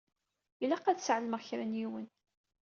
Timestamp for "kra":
1.47-1.65